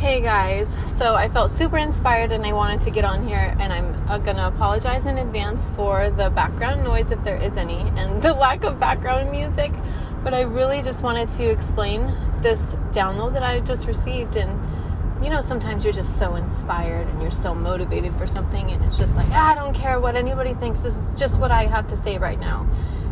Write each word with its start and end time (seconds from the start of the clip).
Hey 0.00 0.22
guys, 0.22 0.66
so 0.96 1.14
I 1.14 1.28
felt 1.28 1.50
super 1.50 1.76
inspired 1.76 2.32
and 2.32 2.46
I 2.46 2.54
wanted 2.54 2.80
to 2.80 2.90
get 2.90 3.04
on 3.04 3.28
here 3.28 3.54
and 3.60 3.70
I'm 3.70 3.94
uh, 4.08 4.16
gonna 4.16 4.48
apologize 4.48 5.04
in 5.04 5.18
advance 5.18 5.68
for 5.76 6.08
the 6.08 6.30
background 6.30 6.82
noise 6.82 7.10
if 7.10 7.22
there 7.22 7.36
is 7.36 7.58
any 7.58 7.80
and 7.98 8.22
the 8.22 8.32
lack 8.32 8.64
of 8.64 8.80
background 8.80 9.30
music. 9.30 9.70
But 10.24 10.32
I 10.32 10.40
really 10.40 10.80
just 10.80 11.02
wanted 11.02 11.30
to 11.32 11.50
explain 11.50 12.06
this 12.40 12.72
download 12.92 13.34
that 13.34 13.42
I 13.42 13.60
just 13.60 13.86
received. 13.86 14.36
And 14.36 14.58
you 15.22 15.28
know, 15.28 15.42
sometimes 15.42 15.84
you're 15.84 15.92
just 15.92 16.18
so 16.18 16.34
inspired 16.34 17.06
and 17.08 17.20
you're 17.20 17.30
so 17.30 17.54
motivated 17.54 18.14
for 18.14 18.26
something, 18.26 18.70
and 18.70 18.82
it's 18.82 18.96
just 18.96 19.14
like, 19.16 19.28
ah, 19.32 19.52
I 19.52 19.54
don't 19.54 19.74
care 19.74 20.00
what 20.00 20.16
anybody 20.16 20.54
thinks, 20.54 20.80
this 20.80 20.96
is 20.96 21.10
just 21.10 21.38
what 21.38 21.50
I 21.50 21.66
have 21.66 21.86
to 21.88 21.94
say 21.94 22.16
right 22.16 22.40
now. 22.40 22.66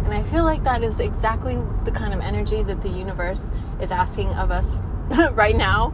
And 0.06 0.14
I 0.14 0.22
feel 0.22 0.44
like 0.44 0.64
that 0.64 0.82
is 0.82 1.00
exactly 1.00 1.58
the 1.84 1.90
kind 1.90 2.14
of 2.14 2.20
energy 2.20 2.62
that 2.62 2.80
the 2.80 2.88
universe 2.88 3.50
is 3.78 3.90
asking 3.90 4.30
of 4.30 4.50
us 4.50 4.78
right 5.32 5.54
now 5.54 5.92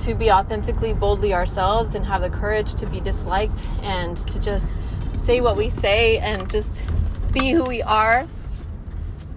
to 0.00 0.14
be 0.14 0.30
authentically, 0.30 0.94
boldly 0.94 1.34
ourselves 1.34 1.94
and 1.94 2.06
have 2.06 2.22
the 2.22 2.30
courage 2.30 2.74
to 2.74 2.86
be 2.86 3.00
disliked 3.00 3.62
and 3.82 4.16
to 4.16 4.40
just 4.40 4.76
say 5.14 5.40
what 5.40 5.56
we 5.56 5.68
say 5.68 6.18
and 6.18 6.50
just 6.50 6.84
be 7.32 7.50
who 7.50 7.64
we 7.64 7.82
are 7.82 8.26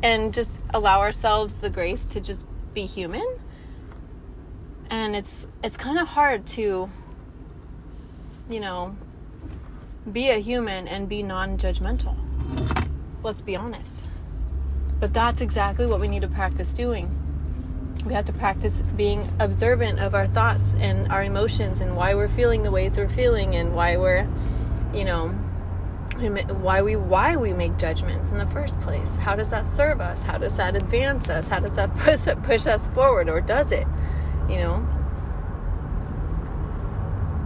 and 0.02 0.34
just 0.34 0.62
allow 0.74 1.02
ourselves 1.02 1.56
the 1.56 1.70
grace 1.70 2.06
to 2.06 2.22
just 2.22 2.46
be 2.74 2.86
human. 2.86 3.26
And 4.90 5.16
it's 5.16 5.48
it's 5.64 5.78
kind 5.78 6.00
of 6.00 6.08
hard 6.08 6.46
to 6.48 6.90
you 8.50 8.60
know 8.60 8.96
be 10.12 10.30
a 10.30 10.38
human 10.38 10.88
and 10.88 11.10
be 11.10 11.24
non-judgmental. 11.24 12.16
Let's 13.22 13.42
be 13.42 13.56
honest. 13.56 14.08
But 15.00 15.14
that's 15.14 15.42
exactly 15.42 15.86
what 15.86 16.00
we 16.00 16.08
need 16.08 16.22
to 16.22 16.28
practice 16.28 16.74
doing 16.74 17.23
we 18.06 18.14
have 18.14 18.26
to 18.26 18.34
practice 18.34 18.82
being 18.98 19.28
observant 19.40 20.00
of 20.00 20.14
our 20.14 20.28
thoughts 20.28 20.74
and 20.80 21.10
our 21.12 21.24
emotions 21.24 21.80
and 21.80 21.96
why 21.96 22.16
we're 22.16 22.28
feeling 22.28 22.64
the 22.64 22.72
ways 22.72 22.98
we're 22.98 23.08
feeling 23.08 23.56
and 23.56 23.76
why 23.76 23.96
we're 23.98 24.28
you 24.94 25.06
know 25.06 25.30
why 26.62 26.82
we 26.82 26.96
why 26.96 27.36
we 27.36 27.54
make 27.54 27.78
judgments 27.78 28.32
in 28.32 28.38
the 28.38 28.46
first 28.48 28.80
place. 28.82 29.16
How 29.18 29.36
does 29.36 29.50
that 29.50 29.66
serve 29.66 30.00
us? 30.00 30.24
How 30.24 30.38
does 30.38 30.58
that 30.58 30.76
advance 30.76 31.30
us? 31.30 31.48
How 31.48 31.60
does 31.60 31.76
that 31.76 31.96
push 31.98 32.28
push 32.44 32.68
us 32.68 32.88
forward 32.90 33.30
or 33.30 33.42
does 33.42 33.72
it? 33.72 33.88
You 34.50 34.58
know? 34.58 34.88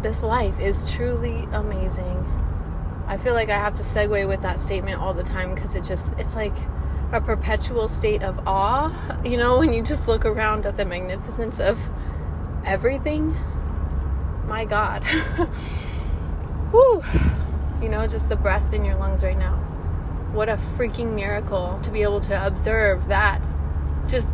This 0.01 0.21
life 0.21 0.59
is 0.59 0.91
truly 0.93 1.47
amazing. 1.51 2.25
I 3.07 3.17
feel 3.17 3.33
like 3.33 3.49
i 3.49 3.53
have 3.53 3.77
to 3.77 3.83
segue 3.83 4.27
with 4.27 4.41
that 4.41 4.59
statement 4.59 4.99
all 4.99 5.13
the 5.13 5.23
time 5.23 5.55
because 5.55 5.75
it 5.75 5.83
just 5.83 6.11
it's 6.17 6.35
like 6.35 6.55
a 7.11 7.21
perpetual 7.21 7.87
state 7.87 8.21
of 8.21 8.39
awe, 8.45 9.19
you 9.23 9.37
know, 9.37 9.59
when 9.59 9.71
you 9.71 9.81
just 9.81 10.07
look 10.07 10.25
around 10.25 10.65
at 10.65 10.77
the 10.77 10.85
magnificence 10.85 11.59
of 11.59 11.79
everything. 12.65 13.35
My 14.45 14.65
God. 14.65 15.03
Whew. 16.71 17.03
You 17.81 17.89
know, 17.89 18.07
just 18.07 18.29
the 18.29 18.35
breath 18.35 18.73
in 18.73 18.83
your 18.83 18.95
lungs 18.95 19.23
right 19.23 19.37
now. 19.37 19.55
What 20.33 20.49
a 20.49 20.57
freaking 20.57 21.15
miracle 21.15 21.79
to 21.83 21.91
be 21.91 22.01
able 22.01 22.19
to 22.21 22.45
observe 22.45 23.07
that. 23.07 23.41
Just 24.07 24.29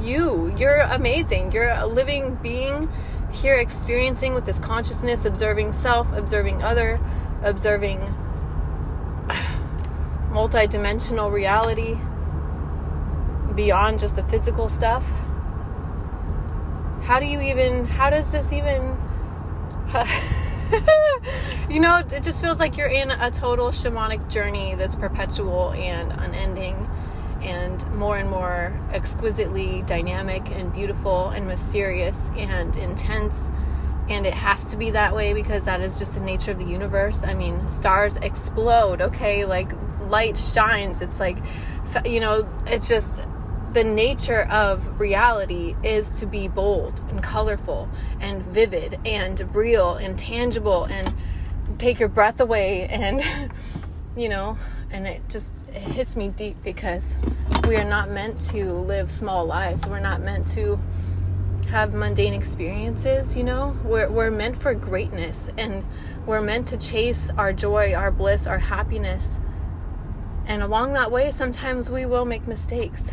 you. 0.00 0.54
You're 0.56 0.80
amazing. 0.80 1.52
You're 1.52 1.70
a 1.70 1.86
living 1.86 2.36
being 2.36 2.90
here 3.32 3.56
experiencing 3.56 4.34
with 4.34 4.44
this 4.46 4.58
consciousness, 4.58 5.24
observing 5.24 5.72
self, 5.72 6.10
observing 6.12 6.62
other, 6.62 7.00
observing 7.42 8.14
multidimensional 10.30 11.32
reality 11.32 11.98
beyond 13.54 13.98
just 13.98 14.16
the 14.16 14.24
physical 14.24 14.68
stuff? 14.68 15.08
How 17.02 17.18
do 17.18 17.26
you 17.26 17.40
even, 17.40 17.86
how 17.86 18.10
does 18.10 18.30
this 18.32 18.52
even, 18.52 18.96
you 21.70 21.80
know, 21.80 22.02
it 22.10 22.22
just 22.22 22.40
feels 22.40 22.60
like 22.60 22.76
you're 22.76 22.88
in 22.88 23.10
a 23.10 23.30
total 23.30 23.68
shamanic 23.68 24.30
journey 24.30 24.74
that's 24.74 24.96
perpetual 24.96 25.72
and 25.72 26.12
unending 26.12 26.88
and 27.40 27.90
more 27.94 28.18
and 28.18 28.28
more 28.28 28.78
exquisitely 28.92 29.82
dynamic 29.82 30.50
and 30.50 30.72
beautiful 30.72 31.28
and 31.30 31.46
mysterious 31.46 32.30
and 32.36 32.76
intense. 32.76 33.50
And 34.08 34.26
it 34.26 34.32
has 34.32 34.64
to 34.66 34.76
be 34.76 34.90
that 34.90 35.14
way 35.14 35.34
because 35.34 35.64
that 35.64 35.80
is 35.80 35.98
just 35.98 36.14
the 36.14 36.20
nature 36.20 36.50
of 36.50 36.58
the 36.58 36.64
universe. 36.64 37.22
I 37.24 37.34
mean, 37.34 37.68
stars 37.68 38.16
explode, 38.16 39.02
okay? 39.02 39.44
Like 39.44 39.70
light 40.08 40.36
shines. 40.36 41.00
It's 41.00 41.20
like, 41.20 41.38
you 42.04 42.20
know, 42.20 42.48
it's 42.66 42.88
just 42.88 43.22
the 43.72 43.84
nature 43.84 44.48
of 44.50 44.98
reality 44.98 45.76
is 45.82 46.20
to 46.20 46.26
be 46.26 46.48
bold 46.48 47.00
and 47.10 47.22
colorful 47.22 47.88
and 48.20 48.42
vivid 48.44 48.98
and 49.04 49.54
real 49.54 49.94
and 49.94 50.18
tangible 50.18 50.84
and 50.84 51.12
take 51.78 52.00
your 52.00 52.08
breath 52.08 52.40
away 52.40 52.86
and, 52.88 53.22
you 54.16 54.28
know, 54.28 54.56
and 54.90 55.06
it 55.06 55.22
just 55.28 55.52
it 55.68 55.82
hits 55.82 56.16
me 56.16 56.28
deep 56.28 56.56
because 56.64 57.14
we 57.66 57.76
are 57.76 57.84
not 57.84 58.10
meant 58.10 58.40
to 58.40 58.72
live 58.72 59.10
small 59.10 59.44
lives. 59.44 59.86
We're 59.86 60.00
not 60.00 60.22
meant 60.22 60.48
to 60.48 60.78
have 61.68 61.94
mundane 61.94 62.34
experiences, 62.34 63.36
you 63.36 63.44
know? 63.44 63.76
We're, 63.84 64.10
we're 64.10 64.30
meant 64.30 64.60
for 64.60 64.74
greatness 64.74 65.48
and 65.56 65.84
we're 66.26 66.40
meant 66.40 66.68
to 66.68 66.76
chase 66.76 67.30
our 67.38 67.52
joy, 67.52 67.94
our 67.94 68.10
bliss, 68.10 68.46
our 68.46 68.58
happiness 68.58 69.38
and 70.48 70.62
along 70.62 70.94
that 70.94 71.12
way, 71.12 71.30
sometimes 71.30 71.90
we 71.90 72.06
will 72.06 72.24
make 72.24 72.48
mistakes. 72.48 73.12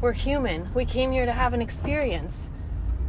We're 0.00 0.12
human. 0.12 0.72
We 0.72 0.84
came 0.84 1.10
here 1.10 1.26
to 1.26 1.32
have 1.32 1.52
an 1.52 1.60
experience. 1.60 2.48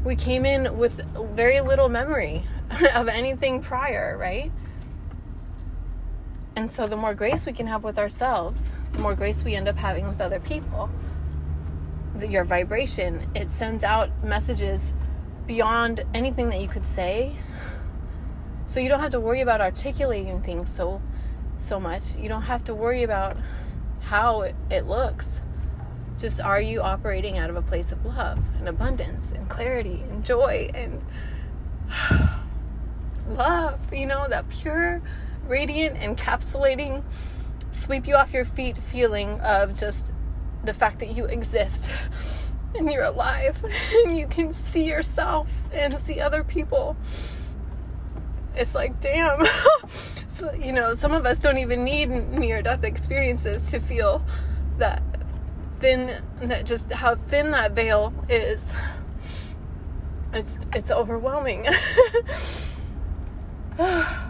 We 0.03 0.15
came 0.15 0.47
in 0.47 0.79
with 0.79 1.05
very 1.35 1.61
little 1.61 1.89
memory 1.89 2.43
of 2.95 3.07
anything 3.07 3.61
prior, 3.61 4.17
right? 4.17 4.51
And 6.55 6.71
so, 6.71 6.87
the 6.87 6.97
more 6.97 7.13
grace 7.13 7.45
we 7.45 7.53
can 7.53 7.67
have 7.67 7.83
with 7.83 7.99
ourselves, 7.99 8.69
the 8.93 8.99
more 8.99 9.13
grace 9.13 9.43
we 9.43 9.55
end 9.55 9.67
up 9.67 9.77
having 9.77 10.07
with 10.07 10.19
other 10.19 10.39
people. 10.39 10.89
Your 12.23 12.43
vibration, 12.43 13.29
it 13.35 13.49
sends 13.49 13.83
out 13.83 14.09
messages 14.23 14.93
beyond 15.45 16.03
anything 16.13 16.49
that 16.49 16.61
you 16.61 16.67
could 16.67 16.85
say. 16.85 17.35
So, 18.65 18.79
you 18.79 18.89
don't 18.89 18.99
have 18.99 19.11
to 19.11 19.19
worry 19.19 19.41
about 19.41 19.61
articulating 19.61 20.41
things 20.41 20.71
so 20.73 21.01
so 21.59 21.79
much. 21.79 22.15
You 22.15 22.29
don't 22.29 22.43
have 22.43 22.63
to 22.65 22.73
worry 22.73 23.03
about 23.03 23.37
how 24.01 24.41
it, 24.41 24.55
it 24.69 24.87
looks. 24.87 25.41
Just 26.17 26.41
are 26.41 26.59
you 26.59 26.81
operating 26.81 27.37
out 27.37 27.49
of 27.49 27.55
a 27.55 27.61
place 27.61 27.91
of 27.91 28.05
love 28.05 28.39
and 28.57 28.67
abundance 28.67 29.31
and 29.31 29.47
clarity 29.49 30.03
and 30.09 30.25
joy 30.25 30.69
and 30.73 31.01
love? 33.29 33.93
You 33.93 34.05
know, 34.05 34.27
that 34.27 34.49
pure, 34.49 35.01
radiant, 35.47 35.97
encapsulating, 35.97 37.03
sweep 37.71 38.07
you 38.07 38.15
off 38.15 38.33
your 38.33 38.45
feet 38.45 38.77
feeling 38.77 39.39
of 39.41 39.77
just 39.77 40.11
the 40.63 40.73
fact 40.73 40.99
that 40.99 41.15
you 41.15 41.25
exist 41.25 41.89
and 42.75 42.91
you're 42.91 43.03
alive 43.03 43.63
and 44.05 44.17
you 44.17 44.27
can 44.27 44.53
see 44.53 44.85
yourself 44.85 45.49
and 45.73 45.97
see 45.97 46.19
other 46.19 46.43
people. 46.43 46.95
It's 48.55 48.75
like, 48.75 48.99
damn. 48.99 49.45
so, 50.27 50.51
you 50.53 50.73
know, 50.73 50.93
some 50.93 51.11
of 51.11 51.25
us 51.25 51.39
don't 51.39 51.57
even 51.57 51.83
need 51.83 52.09
near 52.09 52.61
death 52.61 52.83
experiences 52.83 53.69
to 53.71 53.79
feel 53.79 54.25
that 54.77 55.01
thin, 55.79 56.21
that 56.41 56.65
just 56.65 56.91
how 56.91 57.15
thin 57.15 57.51
that 57.51 57.71
veil 57.71 58.13
is. 58.27 58.73
It's, 60.33 60.57
it's 60.73 60.91
overwhelming. 60.91 61.67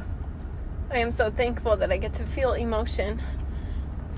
I 0.92 0.98
am 0.98 1.12
so 1.12 1.30
thankful 1.30 1.78
that 1.78 1.92
I 1.92 1.98
get 1.98 2.14
to 2.16 2.26
feel 2.26 2.54
emotion. 2.54 3.22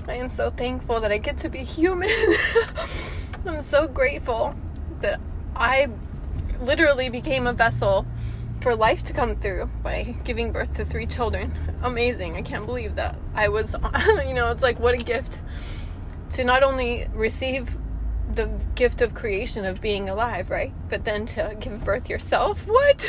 I 0.08 0.14
am 0.14 0.28
so 0.28 0.50
thankful 0.50 1.00
that 1.00 1.12
I 1.12 1.18
get 1.18 1.38
to 1.38 1.48
be 1.48 1.58
human. 1.58 2.10
I'm 3.46 3.62
so 3.62 3.86
grateful 3.86 4.54
that 5.00 5.20
I 5.54 5.88
literally 6.60 7.08
became 7.08 7.46
a 7.46 7.52
vessel 7.52 8.06
for 8.60 8.74
life 8.76 9.02
to 9.04 9.12
come 9.12 9.36
through 9.36 9.68
by 9.82 10.14
giving 10.24 10.52
birth 10.52 10.74
to 10.74 10.84
three 10.84 11.06
children. 11.06 11.52
Amazing. 11.82 12.36
I 12.36 12.42
can't 12.42 12.66
believe 12.66 12.94
that. 12.96 13.16
I 13.34 13.48
was, 13.48 13.74
you 14.26 14.34
know, 14.34 14.50
it's 14.50 14.62
like 14.62 14.78
what 14.78 14.94
a 14.94 14.98
gift 14.98 15.40
to 16.30 16.44
not 16.44 16.62
only 16.62 17.06
receive 17.12 17.76
the 18.34 18.46
gift 18.74 19.02
of 19.02 19.14
creation 19.14 19.64
of 19.64 19.80
being 19.80 20.08
alive, 20.08 20.48
right? 20.48 20.72
But 20.88 21.04
then 21.04 21.26
to 21.26 21.56
give 21.60 21.84
birth 21.84 22.08
yourself. 22.08 22.66
What? 22.72 23.06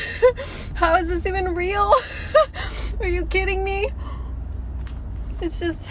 How 0.75 0.95
is 0.95 1.07
this 1.07 1.25
even 1.25 1.55
real? 1.55 1.93
Are 2.99 3.07
you 3.07 3.25
kidding 3.25 3.63
me? 3.63 3.89
It's 5.41 5.59
just. 5.59 5.87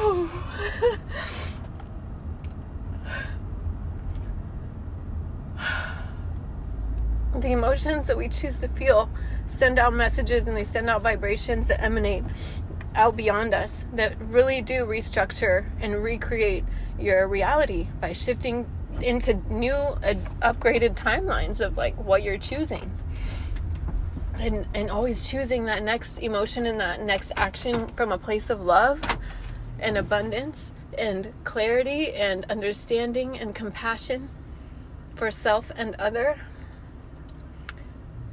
the 7.34 7.52
emotions 7.52 8.06
that 8.06 8.16
we 8.16 8.28
choose 8.28 8.58
to 8.60 8.68
feel 8.68 9.10
send 9.46 9.78
out 9.78 9.92
messages 9.92 10.48
and 10.48 10.56
they 10.56 10.64
send 10.64 10.88
out 10.88 11.02
vibrations 11.02 11.66
that 11.66 11.82
emanate 11.82 12.24
out 12.94 13.16
beyond 13.16 13.54
us 13.54 13.84
that 13.92 14.20
really 14.20 14.62
do 14.62 14.84
restructure 14.84 15.66
and 15.80 16.02
recreate 16.02 16.64
your 16.98 17.26
reality 17.28 17.88
by 18.00 18.12
shifting 18.12 18.68
into 19.00 19.34
new 19.52 19.74
uh, 19.74 20.14
upgraded 20.42 20.94
timelines 20.94 21.60
of 21.60 21.76
like 21.76 21.96
what 22.02 22.22
you're 22.22 22.38
choosing. 22.38 22.90
And 24.38 24.66
and 24.74 24.90
always 24.90 25.28
choosing 25.28 25.66
that 25.66 25.82
next 25.82 26.18
emotion 26.18 26.66
and 26.66 26.80
that 26.80 27.02
next 27.02 27.32
action 27.36 27.88
from 27.88 28.10
a 28.10 28.18
place 28.18 28.48
of 28.48 28.60
love 28.60 29.00
and 29.80 29.96
abundance 29.96 30.72
and 30.96 31.32
clarity 31.44 32.12
and 32.12 32.44
understanding 32.50 33.38
and 33.38 33.54
compassion 33.54 34.28
for 35.14 35.30
self 35.30 35.70
and 35.76 35.94
other. 35.96 36.40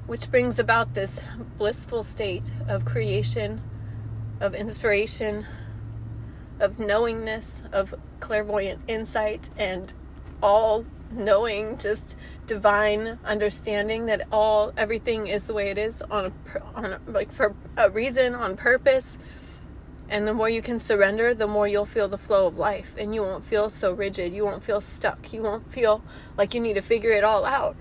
Which 0.06 0.32
brings 0.32 0.58
about 0.58 0.94
this 0.94 1.22
blissful 1.58 2.04
state 2.04 2.54
of 2.68 2.86
creation 2.86 3.62
of 4.40 4.54
inspiration 4.54 5.46
of 6.60 6.80
knowingness 6.80 7.64
of 7.72 7.94
clairvoyant 8.20 8.82
insight 8.88 9.50
and 9.58 9.94
all 10.42 10.86
knowing 11.12 11.78
just 11.78 12.16
divine 12.46 13.20
understanding 13.24 14.06
that 14.08 14.28
all 14.32 14.74
everything 14.78 15.28
is 15.28 15.48
the 15.48 15.54
way 15.54 15.70
it 15.70 15.78
is 15.78 16.02
on 16.04 16.26
a, 16.26 16.62
on 16.76 16.86
a, 16.86 17.00
like 17.08 17.32
for 17.32 17.56
a 17.78 17.90
reason 17.90 18.34
on 18.36 18.58
purpose 18.58 19.18
and 20.10 20.28
the 20.28 20.34
more 20.34 20.50
you 20.50 20.62
can 20.62 20.80
surrender 20.80 21.34
the 21.34 21.48
more 21.48 21.68
you'll 21.68 21.86
feel 21.86 22.08
the 22.08 22.18
flow 22.18 22.48
of 22.48 22.58
life. 22.58 22.94
And 22.98 23.14
you 23.14 23.22
won't 23.22 23.44
feel 23.44 23.70
so 23.70 23.92
rigid. 23.92 24.34
You 24.34 24.46
won't 24.46 24.64
feel 24.64 24.80
stuck. 24.80 25.34
You 25.34 25.42
won't 25.42 25.72
feel 25.72 26.02
like 26.38 26.54
you 26.54 26.62
need 26.62 26.76
to 26.76 26.82
figure 26.82 27.12
it 27.12 27.24
all 27.24 27.46
out. 27.46 27.76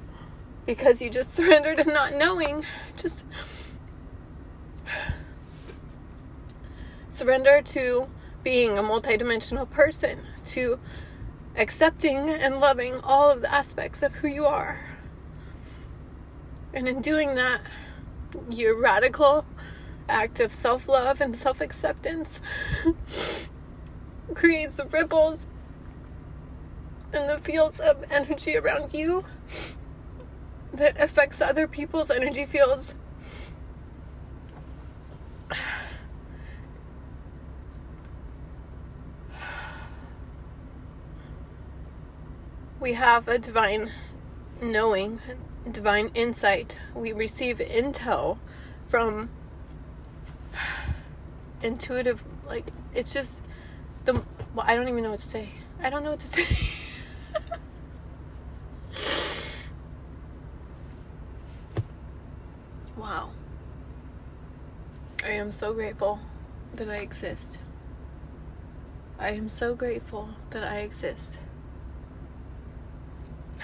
Because 0.65 1.01
you 1.01 1.09
just 1.09 1.35
surrendered 1.37 1.79
to 1.79 1.85
not 1.85 2.15
knowing. 2.15 2.65
Just 2.97 3.25
surrender 7.09 7.63
to 7.63 8.09
being 8.43 8.77
a 8.77 8.83
multidimensional 8.83 9.71
person. 9.71 10.19
To 10.47 10.81
accepting 11.57 12.29
and 12.29 12.59
loving 12.59 13.01
all 13.01 13.31
of 13.31 13.41
the 13.41 13.53
aspects 13.53 14.03
of 14.03 14.17
who 14.17 14.29
you 14.29 14.47
are. 14.47 14.81
And 16.75 16.89
in 16.89 17.01
doing 17.01 17.37
that, 17.37 17.61
your 18.51 18.79
radical 18.79 19.47
act 20.09 20.41
of 20.41 20.53
self 20.53 20.89
love 20.89 21.21
and 21.21 21.37
self 21.37 21.61
acceptance 21.61 22.41
creates 24.35 24.81
ripples 24.91 25.47
in 27.13 27.27
the 27.27 27.39
fields 27.39 27.81
of 27.81 28.05
energy 28.11 28.57
around 28.57 28.93
you 28.93 29.25
that 30.73 31.01
affects 31.01 31.41
other 31.41 31.67
people's 31.67 32.11
energy 32.11 32.45
fields. 32.45 32.95
we 42.87 42.93
have 42.93 43.27
a 43.27 43.37
divine 43.37 43.91
knowing, 44.61 45.21
divine 45.73 46.11
insight. 46.15 46.79
We 46.95 47.13
receive 47.13 47.59
intel 47.59 48.39
from 48.89 49.29
intuitive, 51.67 52.23
like, 52.47 52.67
it's 52.95 53.13
just 53.13 53.43
the, 54.05 54.13
well, 54.55 54.65
I 54.67 54.75
don't 54.75 54.89
even 54.89 55.03
know 55.03 55.11
what 55.11 55.21
to 55.21 55.27
say. 55.27 55.51
I 55.83 55.91
don't 55.91 56.05
know 56.05 56.11
what 56.11 56.21
to 56.21 56.27
say. 56.29 56.47
wow. 62.97 63.31
I 65.25 65.31
am 65.31 65.51
so 65.53 65.73
grateful 65.75 66.21
that 66.75 66.89
I 66.89 66.97
exist. 66.97 67.59
I 69.19 69.31
am 69.31 69.49
so 69.49 69.75
grateful 69.75 70.31
that 70.51 70.63
I 70.63 70.79
exist 70.79 71.39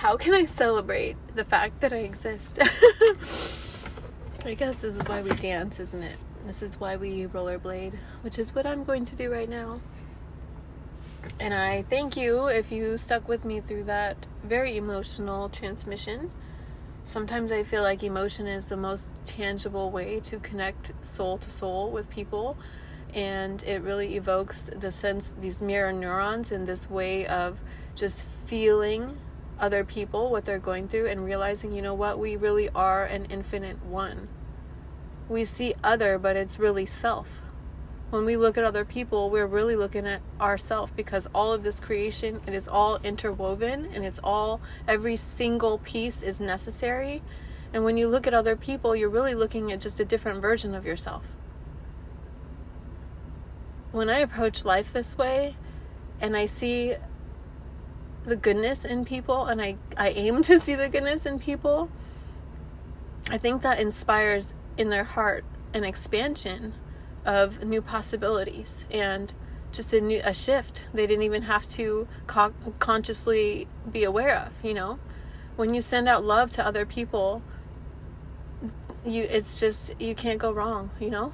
how 0.02 0.16
can 0.16 0.34
I 0.34 0.46
celebrate 0.46 1.16
the 1.36 1.44
fact 1.44 1.80
that 1.80 1.92
I 1.92 1.98
exist? 1.98 2.58
I 4.44 4.54
guess 4.54 4.80
this 4.80 4.96
is 4.96 5.02
why 5.04 5.22
we 5.22 5.30
dance, 5.30 5.78
isn't 5.78 6.02
it? 6.02 6.16
This 6.42 6.62
is 6.62 6.78
why 6.80 6.96
we 6.96 7.26
rollerblade, 7.26 7.94
which 8.22 8.38
is 8.38 8.54
what 8.54 8.66
I'm 8.66 8.84
going 8.84 9.06
to 9.06 9.16
do 9.16 9.30
right 9.30 9.48
now. 9.48 9.80
And 11.38 11.54
I 11.54 11.82
thank 11.82 12.16
you 12.16 12.46
if 12.46 12.72
you 12.72 12.98
stuck 12.98 13.28
with 13.28 13.44
me 13.44 13.60
through 13.60 13.84
that 13.84 14.26
very 14.42 14.76
emotional 14.76 15.48
transmission. 15.48 16.32
Sometimes 17.04 17.52
I 17.52 17.62
feel 17.62 17.82
like 17.82 18.02
emotion 18.02 18.46
is 18.46 18.66
the 18.66 18.76
most 18.76 19.14
tangible 19.24 19.90
way 19.90 20.20
to 20.20 20.38
connect 20.38 20.92
soul 21.04 21.38
to 21.38 21.50
soul 21.50 21.90
with 21.90 22.10
people. 22.10 22.56
And 23.14 23.62
it 23.64 23.82
really 23.82 24.16
evokes 24.16 24.62
the 24.62 24.90
sense, 24.90 25.34
these 25.40 25.60
mirror 25.62 25.92
neurons, 25.92 26.50
in 26.50 26.66
this 26.66 26.90
way 26.90 27.26
of 27.26 27.58
just 27.94 28.24
feeling 28.46 29.18
other 29.60 29.84
people, 29.84 30.30
what 30.30 30.44
they're 30.44 30.58
going 30.58 30.88
through, 30.88 31.06
and 31.06 31.24
realizing, 31.24 31.72
you 31.72 31.82
know 31.82 31.94
what, 31.94 32.18
we 32.18 32.36
really 32.36 32.68
are 32.70 33.04
an 33.04 33.26
infinite 33.26 33.84
one. 33.84 34.28
We 35.28 35.44
see 35.44 35.74
other, 35.82 36.18
but 36.18 36.36
it's 36.36 36.58
really 36.58 36.86
self. 36.86 37.42
When 38.10 38.26
we 38.26 38.36
look 38.36 38.58
at 38.58 38.64
other 38.64 38.84
people, 38.84 39.30
we're 39.30 39.46
really 39.46 39.74
looking 39.74 40.06
at 40.06 40.20
ourself 40.38 40.94
because 40.94 41.28
all 41.34 41.54
of 41.54 41.62
this 41.62 41.80
creation, 41.80 42.42
it 42.46 42.52
is 42.52 42.68
all 42.68 42.96
interwoven 43.02 43.88
and 43.94 44.04
it's 44.04 44.20
all, 44.22 44.60
every 44.86 45.16
single 45.16 45.78
piece 45.78 46.22
is 46.22 46.38
necessary. 46.38 47.22
And 47.72 47.84
when 47.84 47.96
you 47.96 48.08
look 48.08 48.26
at 48.26 48.34
other 48.34 48.54
people, 48.54 48.94
you're 48.94 49.08
really 49.08 49.34
looking 49.34 49.72
at 49.72 49.80
just 49.80 49.98
a 49.98 50.04
different 50.04 50.42
version 50.42 50.74
of 50.74 50.84
yourself. 50.84 51.24
When 53.92 54.10
I 54.10 54.18
approach 54.18 54.64
life 54.64 54.92
this 54.92 55.16
way 55.16 55.56
and 56.20 56.36
I 56.36 56.44
see 56.44 56.96
the 58.24 58.36
goodness 58.36 58.84
in 58.84 59.06
people 59.06 59.46
and 59.46 59.60
I, 59.62 59.76
I 59.96 60.10
aim 60.10 60.42
to 60.42 60.58
see 60.58 60.74
the 60.74 60.90
goodness 60.90 61.24
in 61.24 61.38
people, 61.38 61.88
I 63.30 63.38
think 63.38 63.62
that 63.62 63.80
inspires 63.80 64.52
in 64.76 64.90
their 64.90 65.04
heart 65.04 65.44
an 65.74 65.84
expansion 65.84 66.74
of 67.24 67.62
new 67.64 67.80
possibilities 67.80 68.84
and 68.90 69.32
just 69.70 69.92
a 69.92 70.00
new 70.00 70.20
a 70.24 70.34
shift 70.34 70.86
they 70.92 71.06
didn't 71.06 71.22
even 71.22 71.42
have 71.42 71.66
to 71.68 72.06
co- 72.26 72.52
consciously 72.78 73.66
be 73.90 74.04
aware 74.04 74.34
of 74.34 74.52
you 74.62 74.74
know 74.74 74.98
when 75.56 75.74
you 75.74 75.80
send 75.80 76.08
out 76.08 76.24
love 76.24 76.50
to 76.50 76.66
other 76.66 76.84
people 76.84 77.42
you 79.04 79.22
it's 79.24 79.58
just 79.60 79.98
you 80.00 80.14
can't 80.14 80.38
go 80.38 80.52
wrong 80.52 80.90
you 81.00 81.10
know 81.10 81.32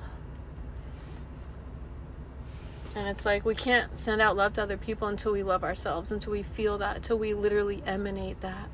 and 2.99 3.09
it's 3.09 3.25
like 3.25 3.45
we 3.45 3.55
can't 3.55 4.01
send 4.01 4.21
out 4.21 4.37
love 4.37 4.55
to 4.55 4.63
other 4.63 4.77
people 4.77 5.07
until 5.07 5.31
we 5.33 5.45
love 5.45 5.63
ourselves, 5.63 6.11
until 6.11 6.33
we 6.33 6.43
feel 6.43 6.79
that, 6.79 6.97
until 6.97 7.17
we 7.17 7.33
literally 7.33 7.81
emanate 7.87 8.41
that. 8.41 8.69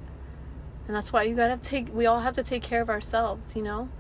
And 0.87 0.97
that's 0.97 1.13
why 1.13 1.25
you 1.25 1.35
gotta 1.35 1.59
take, 1.59 1.95
we 1.95 2.07
all 2.07 2.21
have 2.21 2.35
to 2.37 2.43
take 2.43 2.63
care 2.63 2.81
of 2.81 2.89
ourselves, 2.89 3.55
you 3.55 3.63
know? 3.63 3.91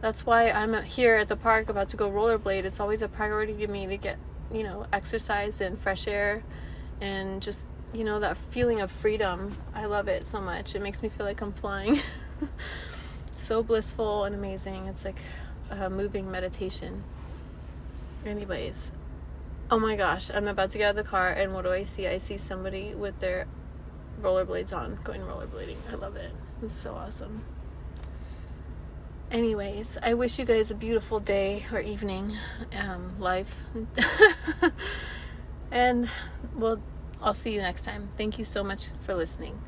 That's 0.00 0.24
why 0.24 0.50
I'm 0.50 0.82
here 0.82 1.16
at 1.16 1.28
the 1.28 1.36
park 1.36 1.68
about 1.68 1.90
to 1.90 1.96
go 1.96 2.10
rollerblade. 2.10 2.64
It's 2.64 2.80
always 2.80 3.02
a 3.02 3.08
priority 3.08 3.54
to 3.54 3.66
me 3.66 3.86
to 3.86 3.96
get, 3.96 4.18
you 4.50 4.62
know, 4.62 4.86
exercise 4.92 5.60
and 5.60 5.78
fresh 5.78 6.08
air 6.08 6.42
and 7.00 7.42
just, 7.42 7.68
you 7.92 8.04
know, 8.04 8.18
that 8.20 8.38
feeling 8.50 8.80
of 8.80 8.90
freedom. 8.90 9.58
I 9.74 9.84
love 9.84 10.08
it 10.08 10.26
so 10.26 10.40
much. 10.40 10.74
It 10.74 10.80
makes 10.80 11.02
me 11.02 11.10
feel 11.10 11.26
like 11.26 11.42
I'm 11.42 11.52
flying. 11.52 12.00
so 13.30 13.62
blissful 13.62 14.24
and 14.24 14.34
amazing. 14.34 14.86
It's 14.86 15.04
like 15.04 15.18
a 15.70 15.90
moving 15.90 16.30
meditation. 16.30 17.04
Anyways, 18.24 18.92
oh 19.70 19.78
my 19.78 19.96
gosh, 19.96 20.30
I'm 20.30 20.48
about 20.48 20.70
to 20.72 20.78
get 20.78 20.86
out 20.86 20.90
of 20.98 21.04
the 21.04 21.10
car, 21.10 21.30
and 21.30 21.54
what 21.54 21.62
do 21.62 21.70
I 21.70 21.84
see? 21.84 22.06
I 22.06 22.18
see 22.18 22.36
somebody 22.36 22.94
with 22.94 23.20
their 23.20 23.46
rollerblades 24.20 24.76
on 24.76 24.98
going 25.04 25.22
rollerblading. 25.22 25.76
I 25.90 25.94
love 25.94 26.16
it. 26.16 26.32
It's 26.62 26.74
so 26.74 26.94
awesome. 26.94 27.44
Anyways, 29.30 29.96
I 30.02 30.14
wish 30.14 30.40
you 30.40 30.44
guys 30.44 30.72
a 30.72 30.74
beautiful 30.74 31.20
day 31.20 31.64
or 31.72 31.78
evening, 31.80 32.36
um, 32.76 33.16
life. 33.20 33.54
and 35.70 36.10
well, 36.56 36.82
I'll 37.22 37.34
see 37.34 37.52
you 37.52 37.60
next 37.60 37.84
time. 37.84 38.08
Thank 38.16 38.40
you 38.40 38.44
so 38.44 38.64
much 38.64 38.88
for 39.06 39.14
listening. 39.14 39.60